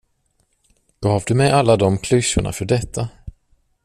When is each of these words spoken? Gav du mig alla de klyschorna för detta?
Gav 1.01 1.23
du 1.27 1.33
mig 1.35 1.51
alla 1.51 1.77
de 1.77 1.97
klyschorna 1.97 2.51
för 2.53 2.65
detta? 2.65 3.09